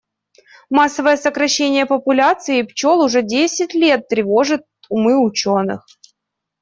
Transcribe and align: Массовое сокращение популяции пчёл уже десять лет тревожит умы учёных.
Массовое 0.71 1.15
сокращение 1.15 1.85
популяции 1.85 2.63
пчёл 2.63 3.01
уже 3.03 3.21
десять 3.21 3.75
лет 3.75 4.07
тревожит 4.07 4.65
умы 4.89 5.23
учёных. 5.23 5.85